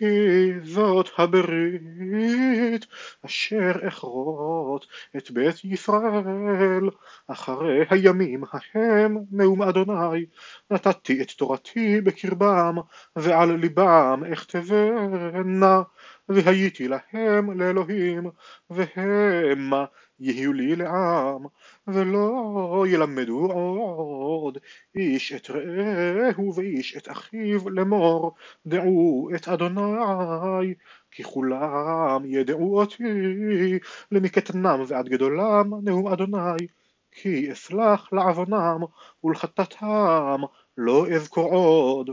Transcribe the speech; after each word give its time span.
כי 0.00 0.52
זאת 0.64 1.10
הברית 1.18 2.86
אשר 3.26 3.88
אכרות 3.88 4.86
את 5.16 5.30
בית 5.30 5.64
ישראל. 5.64 6.90
אחרי 7.26 7.84
הימים 7.90 8.44
ההם 8.52 9.18
נאום 9.30 9.62
אדוני 9.62 10.24
נתתי 10.70 11.22
את 11.22 11.30
תורתי 11.30 12.00
בקרבם 12.00 12.74
ועל 13.16 13.56
ליבם 13.56 14.22
אכתבנה 14.32 15.82
והייתי 16.30 16.88
להם 16.88 17.60
לאלוהים 17.60 18.30
והמה 18.70 19.84
יהיו 20.20 20.52
לי 20.52 20.76
לעם 20.76 21.42
ולא 21.86 22.84
ילמדו 22.88 23.52
עוד. 23.52 24.58
איש 24.94 25.32
את 25.32 25.50
רעהו 25.50 26.54
ואיש 26.54 26.96
את 26.96 27.08
אחיו 27.10 27.68
לאמור 27.68 28.34
דעו 28.66 29.30
את 29.34 29.48
אדוני 29.48 30.74
כי 31.10 31.24
כולם 31.24 32.22
ידעו 32.24 32.80
אותי. 32.80 33.78
למקטנם 34.12 34.82
ועד 34.86 35.08
גדולם 35.08 35.70
נאום 35.84 36.08
אדוני 36.08 36.66
כי 37.12 37.52
אסלח 37.52 38.12
לעוונם 38.12 38.80
ולחטאתם 39.24 40.40
לא 40.76 41.08
אזכור 41.08 41.52
עוד 41.52 42.10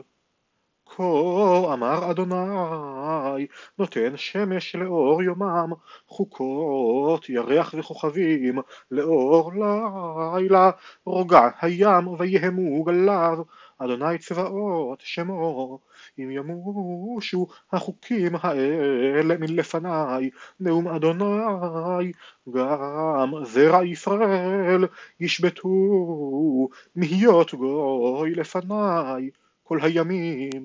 כה 0.96 1.74
אמר 1.74 2.12
אדוני 2.12 3.48
נותן 3.80 4.18
שמש 4.18 4.76
לאור 4.76 5.24
יומם 5.24 5.70
חוקות 6.08 7.30
ירח 7.30 7.76
וכוכבים 7.78 8.60
לאור 8.92 9.52
לילה. 9.54 10.72
רוגע 11.06 11.50
הים 11.62 12.08
ויהמו 12.08 12.84
גליו 12.84 13.38
אדוני 13.78 14.18
צבאות 14.18 15.00
שמו 15.02 15.80
אם 16.20 16.32
ימושו 16.32 17.48
החוקים 17.72 18.32
האלה 18.42 19.38
מלפניי 19.38 20.30
נאום 20.60 20.88
אדוני 20.88 22.12
גם 22.54 23.32
זרע 23.44 23.86
ישראל 23.86 24.86
ישבתו 25.20 25.70
מהיות 26.96 27.54
גוי 27.54 28.36
לפניי 28.36 29.30
כל 29.68 29.80
הימים. 29.82 30.64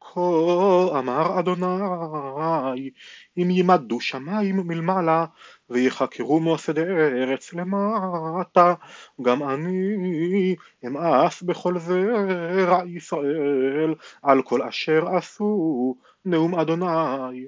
כה 0.00 0.98
אמר 0.98 1.38
אדוני 1.38 2.90
אם 3.36 3.48
ימדו 3.50 4.00
שמים 4.00 4.56
מלמעלה 4.56 5.26
ויחקרו 5.70 6.40
מוסד 6.40 6.78
ארץ 6.78 7.54
למטה 7.54 8.74
גם 9.22 9.42
אני 9.42 10.56
אמאס 10.86 11.42
בכל 11.42 11.78
זרע 11.78 12.82
ישראל 12.86 13.94
על 14.22 14.42
כל 14.42 14.62
אשר 14.62 15.08
עשו 15.16 15.96
נאום 16.24 16.54
אדוני 16.54 17.46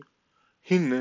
הנה 0.70 0.96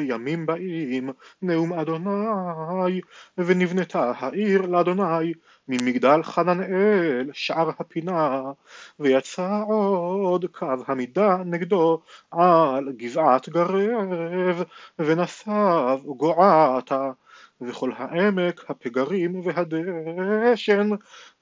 ימים 0.00 0.46
באים 0.46 1.10
נאום 1.42 1.72
אדוני 1.72 3.00
ונבנתה 3.38 4.12
העיר 4.18 4.62
לאדוני 4.62 5.32
ממגדל 5.68 6.22
חננאל 6.22 7.30
שער 7.32 7.70
הפינה 7.78 8.42
ויצא 9.00 9.62
עוד 9.66 10.44
קו 10.52 10.66
המידה 10.86 11.36
נגדו 11.44 12.02
על 12.30 12.92
גבעת 12.96 13.48
גרב 13.48 14.62
ונסב 14.98 15.98
גועתה 16.16 17.10
וכל 17.60 17.90
העמק 17.96 18.70
הפגרים 18.70 19.40
והדשן 19.44 20.90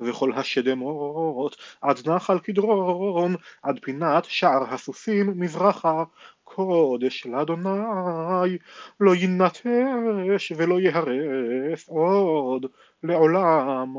וכל 0.00 0.32
השדמות 0.32 1.56
עד 1.80 2.08
נחל 2.08 2.38
קדרון 2.38 3.34
עד 3.62 3.78
פינת 3.82 4.24
שער 4.24 4.74
הסוסים 4.74 5.40
מזרחה 5.40 6.04
קודש 6.44 7.26
לאדוני 7.26 8.58
לא 9.00 9.14
יינטש 9.14 10.52
ולא 10.56 10.80
יהרס 10.80 11.88
עוד 11.88 12.66
לעולם. 13.02 13.96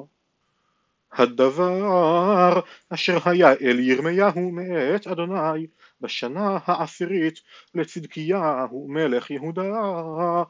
הדבר 1.13 2.59
אשר 2.89 3.17
היה 3.25 3.53
אל 3.53 3.79
ירמיהו 3.79 4.51
מאת 4.51 5.07
אדוני 5.07 5.67
בשנה 6.01 6.57
העשירית 6.65 7.41
לצדקיהו 7.75 8.87
מלך 8.89 9.31
יהודה 9.31 10.43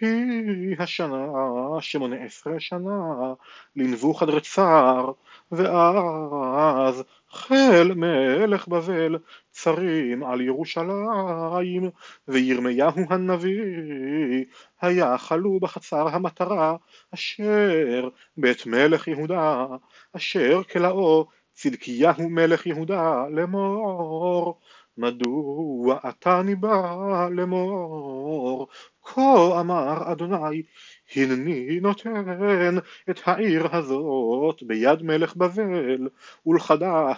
היא 0.00 0.76
השנה 0.78 1.26
שמונה 1.80 2.16
עשרה 2.16 2.60
שנה 2.60 3.34
לנבוכדרצר 3.76 5.12
ואז 5.52 7.04
חל 7.30 7.94
מלך 7.94 8.68
בבל 8.68 9.18
צרים 9.50 10.24
על 10.24 10.40
ירושלים 10.40 11.90
וירמיהו 12.28 12.90
הנביא 13.08 14.44
היה 14.80 15.18
חלו 15.18 15.60
בחצר 15.60 16.08
המטרה 16.08 16.76
אשר 17.14 18.08
בית 18.36 18.66
מלך 18.66 19.08
יהודה 19.08 19.66
אשר 20.16 20.62
כלאו 20.62 21.26
צדקיהו 21.52 22.28
מלך 22.28 22.66
יהודה 22.66 23.24
לאמור 23.30 24.60
מדוע 24.96 25.98
אתה 26.08 26.42
ניבא 26.42 27.28
לאמור 27.30 28.68
כה 29.04 29.60
אמר 29.60 30.12
אדוני 30.12 30.62
הנני 31.16 31.80
נותן 31.80 32.76
את 33.10 33.20
העיר 33.24 33.76
הזאת 33.76 34.62
ביד 34.62 35.02
מלך 35.02 35.36
בבל 35.36 36.08
ולכדה 36.46 37.12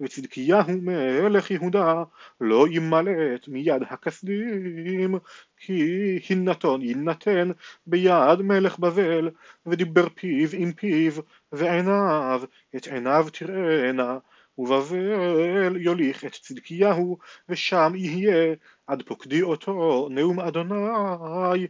וצדקיהו 0.00 0.80
מלך 0.82 1.50
יהודה 1.50 2.02
לא 2.40 2.66
ימלט 2.70 3.48
מיד 3.48 3.82
הכסדים 3.90 5.18
כי 5.56 5.82
הינתון 6.28 6.82
יינתן 6.82 7.50
ביד 7.86 8.42
מלך 8.42 8.78
בבל 8.78 9.30
ודיבר 9.66 10.08
פיו 10.14 10.48
עם 10.52 10.72
פיו 10.72 11.12
ועיניו 11.52 12.42
את 12.76 12.86
עיניו 12.86 13.26
תראינה 13.32 14.18
ובבל 14.58 15.76
יוליך 15.76 16.24
את 16.24 16.32
צדקיהו 16.32 17.18
ושם 17.48 17.92
יהיה 17.94 18.54
עד 18.86 19.02
פוקדי 19.02 19.42
אותו 19.42 20.08
נאום 20.10 20.40
אדוני 20.40 21.66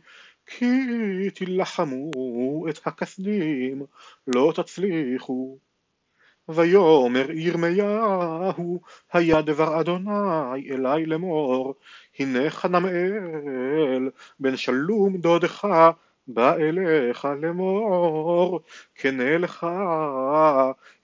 כי 0.47 0.67
תילחמו 1.35 2.11
את 2.69 2.87
הכסדים 2.87 3.83
לא 4.27 4.53
תצליחו. 4.57 5.59
ויאמר 6.49 7.31
ירמיהו 7.31 8.81
היה 9.13 9.43
דבר 9.43 9.81
אדוני 9.81 10.71
אלי 10.71 11.07
לאמור 11.07 11.75
הנה 12.19 12.51
חנמאל 12.51 14.11
בן 14.41 14.57
שלום 14.57 15.17
דודך 15.17 15.69
בא 16.29 16.55
אליך 16.55 17.29
לאמור 17.43 18.61
קנה 18.95 19.39
לך 19.39 19.67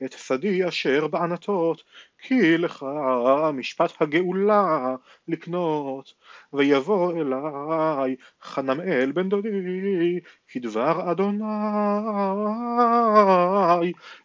את 0.04 0.12
שדי 0.12 0.68
אשר 0.68 1.06
בענתות 1.06 1.82
כי 2.24 2.58
לך 2.58 2.86
משפט 3.54 4.02
הגאולה 4.02 4.94
לקנות 5.28 6.14
ויבוא 6.52 7.12
אלי 7.12 8.16
חנמאל 8.42 9.12
בן 9.12 9.28
דודי 9.28 10.20
כדבר 10.48 11.10
אדוני 11.10 11.44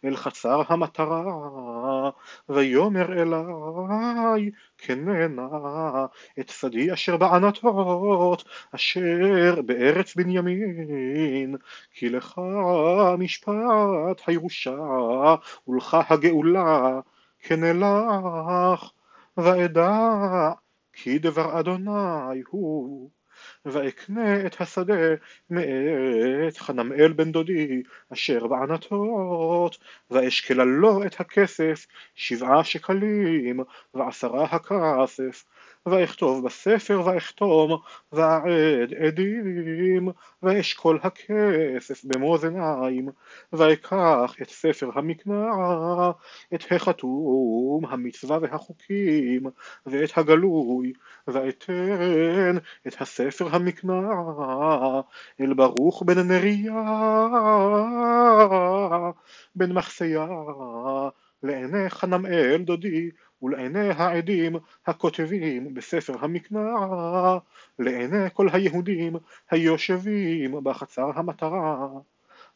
אל 0.04 0.16
חצר 0.16 0.62
המטרה 0.68 2.10
ויאמר 2.48 3.22
אלי 3.22 4.50
כננה 4.78 5.48
את 6.40 6.48
שדי 6.48 6.92
אשר 6.92 7.16
בענתות 7.16 8.44
אשר 8.74 9.62
בארץ 9.66 10.16
בנימין 10.16 11.56
כי 11.92 12.08
לך 12.08 12.40
משפט 13.18 14.22
הירושה 14.26 14.76
ולך 15.68 15.96
הגאולה 16.08 17.00
כן 17.38 17.64
אלך 17.64 18.90
ואדע 19.36 19.90
כי 20.92 21.18
דבר 21.18 21.60
אדוני 21.60 22.42
הוא 22.48 23.10
ואקנה 23.64 24.46
את 24.46 24.60
השדה 24.60 25.14
מאת 25.50 26.58
חנמאל 26.58 27.12
בן 27.12 27.32
דודי 27.32 27.82
אשר 28.12 28.46
בענתות 28.46 29.78
ואשקלה 30.10 30.64
לו 30.64 31.06
את 31.06 31.20
הכסף 31.20 31.86
שבעה 32.14 32.64
שקלים 32.64 33.60
ועשרה 33.94 34.44
הכסף 34.44 35.44
ואכתוב 35.90 36.46
בספר 36.46 37.02
ואכתום 37.04 37.80
ואעד 38.12 38.94
עדים 39.06 40.08
ואשכול 40.42 40.98
הכסף 41.02 42.04
במאזניים 42.04 43.08
ואקח 43.52 44.34
את 44.42 44.50
ספר 44.50 44.90
המקנא 44.94 45.46
את 46.54 46.64
החתום 46.70 47.86
המצווה 47.88 48.38
והחוקים 48.42 49.42
ואת 49.86 50.10
הגלוי 50.18 50.92
ואתן 51.28 52.56
את 52.86 53.00
הספר 53.00 53.48
המקנא 53.56 54.00
אל 55.40 55.54
ברוך 55.54 56.02
בן 56.02 56.18
נריה 56.18 56.82
בן 59.54 59.72
מחסיה 59.72 60.26
לעיני 61.42 61.90
חנמאל 61.90 62.62
דודי 62.64 63.10
ולעיני 63.42 63.90
העדים 63.90 64.56
הכותבים 64.86 65.74
בספר 65.74 66.14
המקנא, 66.20 66.60
לעיני 67.78 68.30
כל 68.32 68.48
היהודים 68.52 69.16
היושבים 69.50 70.64
בחצר 70.64 71.10
המטרה, 71.14 71.88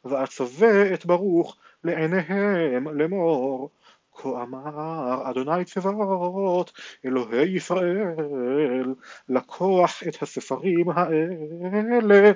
ואצווה 0.04 0.94
את 0.94 1.06
ברוך 1.06 1.56
לעיניהם 1.84 2.88
לאמור 2.88 3.70
כה 4.14 4.42
אמר 4.42 5.30
אדוני 5.30 5.64
צבאות 5.64 6.72
אלוהי 7.04 7.56
ישראל 7.56 8.94
לקוח 9.28 10.02
את 10.08 10.22
הספרים 10.22 10.88
האלה 10.88 12.32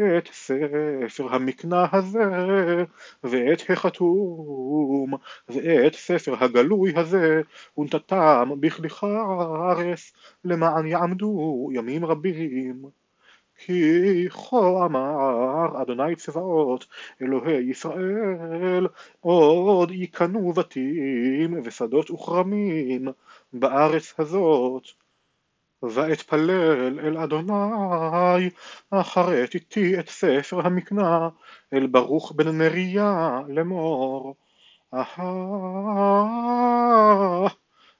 את 0.00 0.28
ספר 0.32 1.34
המקנא 1.34 1.86
הזה 1.92 2.84
ואת 3.24 3.70
החתום 3.70 5.14
ואת 5.48 5.94
ספר 5.94 6.44
הגלוי 6.44 6.92
הזה 6.96 7.42
ונתתם 7.78 8.50
בכלי 8.60 8.90
חרס 8.90 10.12
למען 10.44 10.86
יעמדו 10.86 11.68
ימים 11.72 12.04
רבים. 12.04 12.82
כי 13.56 14.28
כה 14.30 14.86
אמר 14.86 15.82
אדוני 15.82 16.16
צבאות 16.16 16.86
אלוהי 17.22 17.70
ישראל 17.70 18.86
עוד 19.20 19.90
יקנו 19.90 20.52
בתים 20.52 21.60
ושדות 21.64 22.10
וכרמים 22.10 23.08
בארץ 23.52 24.14
הזאת 24.18 25.01
ואתפלל 25.82 27.00
אל 27.00 27.18
אדוני 27.18 28.50
אחרת 28.90 29.54
איתי 29.54 30.00
את 30.00 30.08
ספר 30.08 30.66
המקנא 30.66 31.28
אל 31.72 31.86
ברוך 31.86 32.32
בן 32.36 32.58
נריה 32.58 33.40
לאמור. 33.48 34.34
אהה 34.94 36.22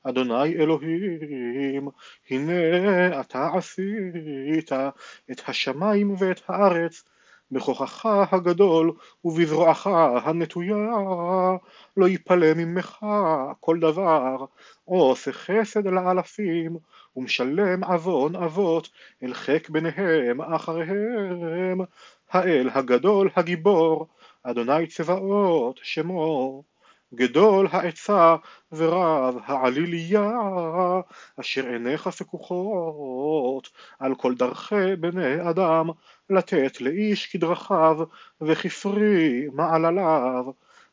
אדוני 0.02 0.54
אלוהים, 0.54 1.88
הנה 2.30 3.20
אתה 3.20 3.48
עשית 3.54 4.72
את 5.30 5.40
השמיים 5.48 6.14
ואת 6.18 6.40
הארץ 6.48 7.04
בכוחך 7.52 8.06
הגדול 8.32 8.92
ובזרועך 9.24 9.86
הנטויה. 10.24 10.76
לא 11.96 12.08
יפלא 12.08 12.54
ממך 12.56 12.98
כל 13.60 13.78
דבר 13.80 14.44
עושה 14.84 15.32
חסד 15.32 15.86
לאלפים 15.86 16.76
ומשלם 17.16 17.84
עוון 17.84 18.36
אבות 18.36 18.88
אל 19.22 19.34
חיק 19.34 19.70
בניהם 19.70 20.40
אחריהם. 20.40 21.80
האל 22.30 22.68
הגדול 22.74 23.30
הגיבור 23.36 24.06
אדוני 24.42 24.86
צבאות 24.86 25.80
שמו. 25.82 26.62
גדול 27.14 27.68
העצה 27.70 28.36
ורב 28.72 29.38
העליליה, 29.44 30.30
אשר 31.40 31.66
עיניך 31.66 32.08
פקוחות 32.08 33.68
על 33.98 34.14
כל 34.14 34.34
דרכי 34.34 34.96
בני 35.00 35.50
אדם, 35.50 35.90
לתת 36.30 36.80
לאיש 36.80 37.26
כדרכיו 37.26 37.98
וכפרי 38.40 39.46
מעלליו, 39.52 40.44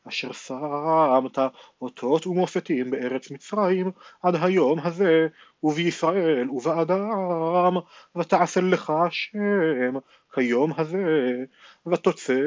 אשר 0.08 0.32
שמת 0.32 1.38
אותות 1.82 2.26
ומופתים 2.26 2.90
בארץ 2.90 3.30
מצרים 3.30 3.90
עד 4.22 4.34
היום 4.42 4.78
הזה, 4.78 5.28
ובישראל 5.62 6.50
ובאדם, 6.50 7.76
ותעשה 8.16 8.60
לך 8.60 8.90
השם 8.90 9.94
כיום 10.34 10.72
הזה, 10.76 11.44
ותוצא 11.86 12.40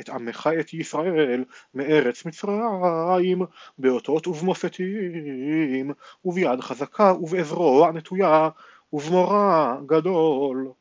את 0.00 0.08
עמך 0.08 0.50
את 0.60 0.74
ישראל 0.74 1.44
מארץ 1.74 2.24
מצרים, 2.26 3.42
באותות 3.78 4.26
ובמופתים, 4.26 5.92
וביד 6.24 6.60
חזקה 6.60 7.12
ובאזרוע 7.20 7.92
נטויה, 7.92 8.48
ובמורא 8.92 9.74
גדול. 9.86 10.72